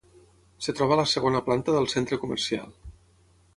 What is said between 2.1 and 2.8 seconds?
comercial.